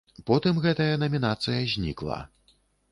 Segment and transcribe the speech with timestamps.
[0.29, 2.19] Потым гэтая намінацыя знікла.